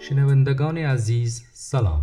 شنوندگان 0.00 0.78
عزیز 0.78 1.44
سلام. 1.52 2.02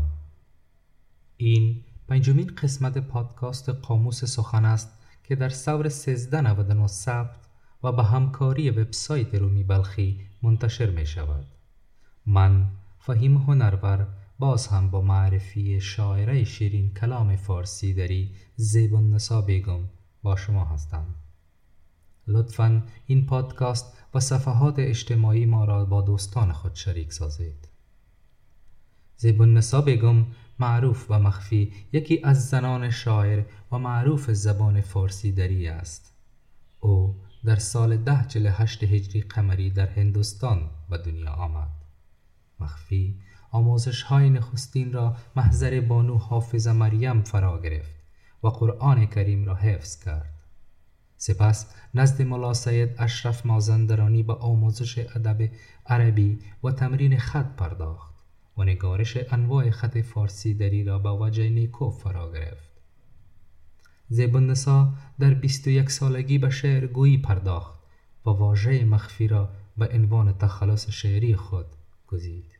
این 1.37 1.83
پنجمین 2.07 2.47
قسمت 2.47 2.97
پادکست 2.97 3.69
قاموس 3.69 4.25
سخن 4.25 4.65
است 4.65 4.89
که 5.23 5.35
در 5.35 5.49
سور 5.49 5.85
1399 5.85 6.87
ثبت 6.87 7.47
و 7.83 7.91
به 7.91 8.03
همکاری 8.03 8.69
وبسایت 8.69 9.35
رومی 9.35 9.63
بلخی 9.63 10.21
منتشر 10.41 10.89
می 10.89 11.05
شود. 11.05 11.45
من 12.25 12.69
فهیم 12.99 13.37
هنرور 13.37 14.07
باز 14.39 14.67
هم 14.67 14.89
با 14.89 15.01
معرفی 15.01 15.81
شاعره 15.81 16.43
شیرین 16.43 16.93
کلام 16.93 17.35
فارسی 17.35 17.93
دری 17.93 18.31
زیب 18.55 18.95
نسا 18.95 19.41
بیگم 19.41 19.79
با 20.23 20.35
شما 20.35 20.65
هستم. 20.65 21.05
لطفا 22.27 22.83
این 23.05 23.25
پادکست 23.25 23.97
و 24.13 24.19
صفحات 24.19 24.75
اجتماعی 24.77 25.45
ما 25.45 25.65
را 25.65 25.85
با 25.85 26.01
دوستان 26.01 26.51
خود 26.51 26.75
شریک 26.75 27.13
سازید. 27.13 27.72
زیب 29.17 29.43
نسا 29.43 29.81
بیگم 29.81 30.25
معروف 30.59 31.05
و 31.09 31.19
مخفی 31.19 31.73
یکی 31.93 32.21
از 32.23 32.49
زنان 32.49 32.89
شاعر 32.89 33.43
و 33.71 33.77
معروف 33.77 34.31
زبان 34.31 34.81
فارسی 34.81 35.31
دری 35.31 35.67
است. 35.67 36.13
او 36.79 37.15
در 37.45 37.55
سال 37.55 37.97
ده 37.97 38.25
چل 38.27 38.45
هشت 38.45 38.83
هجری 38.83 39.21
قمری 39.21 39.69
در 39.69 39.87
هندوستان 39.87 40.69
به 40.89 40.97
دنیا 40.97 41.31
آمد. 41.31 41.69
مخفی 42.59 43.19
آموزش 43.51 44.01
های 44.01 44.29
نخستین 44.29 44.93
را 44.93 45.15
محضر 45.35 45.81
بانو 45.81 46.17
حافظ 46.17 46.67
مریم 46.67 47.21
فرا 47.21 47.61
گرفت 47.61 47.95
و 48.43 48.47
قرآن 48.47 49.05
کریم 49.05 49.45
را 49.45 49.55
حفظ 49.55 50.03
کرد. 50.03 50.33
سپس 51.17 51.73
نزد 51.93 52.21
ملا 52.21 52.53
سید 52.53 52.89
اشرف 52.97 53.45
مازندرانی 53.45 54.23
به 54.23 54.33
آموزش 54.33 54.97
ادب 54.97 55.49
عربی 55.85 56.39
و 56.63 56.71
تمرین 56.71 57.17
خط 57.17 57.55
پرداخت. 57.55 58.12
و 58.57 58.63
نگارش 58.63 59.17
انواع 59.31 59.69
خط 59.69 59.97
فارسی 59.97 60.53
دری 60.53 60.83
را 60.83 60.99
به 60.99 61.09
وجه 61.09 61.49
نیکو 61.49 61.89
فرا 61.89 62.31
گرفت. 62.31 62.73
نسا 64.11 64.93
در 65.19 65.33
21 65.33 65.89
سالگی 65.89 66.37
به 66.37 66.49
شعر 66.49 66.87
گویی 66.87 67.17
پرداخت 67.17 67.79
و 68.25 68.29
واژه 68.29 68.85
مخفی 68.85 69.27
را 69.27 69.49
به 69.77 69.89
عنوان 69.93 70.33
تخلص 70.37 70.89
شعری 70.89 71.35
خود 71.35 71.65
گزید. 72.07 72.59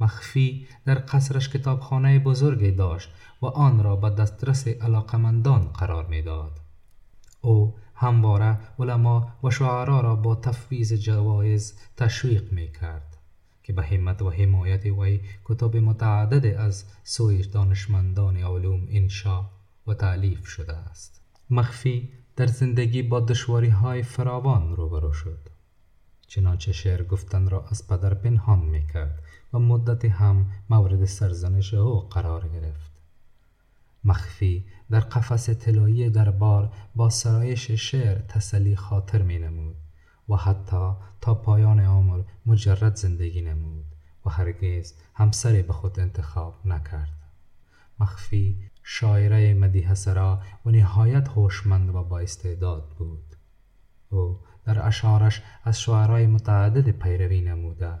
مخفی 0.00 0.66
در 0.84 0.94
قصرش 0.94 1.48
کتابخانه 1.48 2.18
بزرگی 2.18 2.70
داشت 2.70 3.10
و 3.42 3.46
آن 3.46 3.82
را 3.82 3.96
به 3.96 4.10
دسترس 4.10 4.68
علاقمندان 4.68 5.68
قرار 5.68 6.06
می‌داد. 6.06 6.60
او 7.40 7.74
همواره 7.94 8.58
علما 8.78 9.32
و 9.44 9.50
شعرا 9.50 10.00
را 10.00 10.16
با 10.16 10.34
تفویض 10.34 10.92
جوایز 10.92 11.78
تشویق 11.96 12.52
می 12.52 12.72
کرد 12.72 13.17
که 13.68 13.74
به 13.74 13.82
همت 13.82 14.22
و 14.22 14.30
حمایت 14.30 14.86
وی 14.86 15.20
کتاب 15.44 15.76
متعدد 15.76 16.46
از 16.46 16.84
سوی 17.04 17.42
دانشمندان 17.42 18.36
علوم 18.36 18.86
انشا 18.90 19.50
و 19.86 19.94
تعلیف 19.94 20.46
شده 20.46 20.76
است. 20.76 21.22
مخفی 21.50 22.12
در 22.36 22.46
زندگی 22.46 23.02
با 23.02 23.20
دشواری 23.20 23.68
های 23.68 24.02
فراوان 24.02 24.76
روبرو 24.76 25.12
شد. 25.12 25.38
چنانچه 26.26 26.72
شعر 26.72 27.02
گفتن 27.02 27.48
را 27.48 27.64
از 27.70 27.88
پدر 27.88 28.14
پنهان 28.14 28.58
می 28.58 28.86
کرد 28.86 29.22
و 29.52 29.58
مدتی 29.58 30.08
هم 30.08 30.46
مورد 30.70 31.04
سرزنش 31.04 31.74
او 31.74 32.00
قرار 32.00 32.48
گرفت. 32.48 32.90
مخفی 34.04 34.64
در 34.90 35.00
قفس 35.00 35.50
طلایی 35.50 36.10
دربار 36.10 36.72
با 36.94 37.10
سرایش 37.10 37.70
شعر 37.70 38.18
تسلی 38.18 38.76
خاطر 38.76 39.22
می 39.22 39.38
نمود 39.38 39.76
و 40.28 40.36
حتی 40.36 40.92
تا 41.20 41.34
پایان 41.34 41.80
عمر 41.80 42.22
مجرد 42.46 42.96
زندگی 42.96 43.42
نمود 43.42 43.84
و 44.26 44.30
هرگز 44.30 44.94
همسری 45.14 45.62
به 45.62 45.72
خود 45.72 46.00
انتخاب 46.00 46.66
نکرد. 46.66 47.14
مخفی 48.00 48.70
شاعره 48.82 49.54
مدیح 49.54 49.94
سرا 49.94 50.42
و 50.66 50.70
نهایت 50.70 51.28
هوشمند 51.28 51.94
و 51.94 52.04
با 52.04 52.18
استعداد 52.18 52.88
بود. 52.98 53.36
او 54.10 54.40
در 54.64 54.86
اشعارش 54.86 55.42
از 55.64 55.80
شعرای 55.80 56.26
متعدد 56.26 56.90
پیروی 56.90 57.40
نموده 57.40 58.00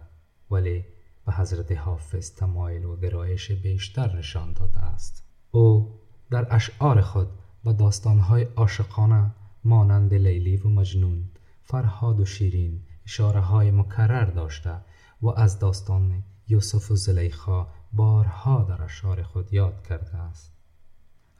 ولی 0.50 0.84
به 1.26 1.32
حضرت 1.32 1.72
حافظ 1.72 2.34
تمایل 2.34 2.84
و 2.84 2.96
گرایش 2.96 3.52
بیشتر 3.52 4.16
نشان 4.16 4.52
داده 4.52 4.78
است. 4.78 5.24
او 5.50 5.98
در 6.30 6.54
اشعار 6.54 7.00
خود 7.00 7.28
با 7.64 7.72
داستانهای 7.72 8.42
عاشقانه 8.42 9.34
مانند 9.64 10.14
لیلی 10.14 10.56
و 10.56 10.68
مجنون 10.68 11.30
فرهاد 11.70 12.20
و 12.20 12.24
شیرین 12.24 12.82
اشاره 13.04 13.40
های 13.40 13.70
مکرر 13.70 14.24
داشته 14.24 14.74
و 15.22 15.28
از 15.28 15.58
داستان 15.58 16.22
یوسف 16.48 16.90
و 16.90 16.96
زلیخا 16.96 17.66
بارها 17.92 18.62
در 18.62 18.82
اشعار 18.82 19.22
خود 19.22 19.52
یاد 19.52 19.86
کرده 19.86 20.16
است. 20.16 20.52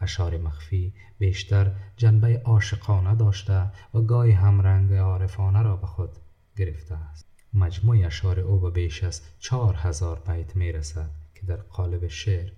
اشعار 0.01 0.39
مخفی 0.39 0.95
بیشتر 1.19 1.73
جنبه 1.97 2.43
عاشقانه 2.45 3.15
داشته 3.15 3.71
و 3.95 4.01
گاهی 4.01 4.33
هم 4.33 4.61
رنگ 4.61 4.93
عارفانه 4.93 5.63
را 5.63 5.77
به 5.77 5.87
خود 5.87 6.11
گرفته 6.57 6.95
است. 6.95 7.27
مجموع 7.55 8.07
اشعار 8.07 8.41
او 8.41 8.61
به 8.61 8.71
بیش 8.71 9.05
از 9.05 9.23
چهار 9.39 9.75
هزار 9.79 10.23
بیت 10.27 10.57
می 10.57 10.73
رسد 10.73 11.11
که 11.35 11.47
در 11.47 11.57
قالب 11.57 12.09
شعر 12.09 12.53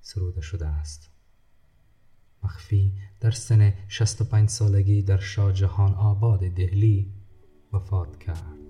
سروده 0.00 0.40
شده 0.40 0.66
است. 0.66 1.15
مخفی 2.46 2.92
در 3.20 3.30
سن 3.30 3.74
65 3.88 4.48
سالگی 4.48 5.02
در 5.02 5.18
شاه 5.18 5.52
جهان 5.52 5.94
آباد 5.94 6.40
دهلی 6.40 7.12
وفات 7.72 8.18
کرد. 8.18 8.65